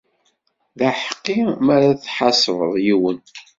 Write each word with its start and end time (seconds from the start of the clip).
D 0.77 0.81
aḥeqqi 0.89 1.39
mi 1.63 1.71
ara 1.75 1.89
tḥasbeḍ 2.03 2.73
yiwen. 2.85 3.19